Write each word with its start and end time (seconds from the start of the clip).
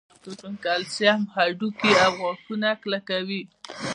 کلسیم 0.63 1.19
هډوکي 1.35 1.91
او 2.05 2.11
غاښونه 2.21 2.69
کلکوي 2.83 3.41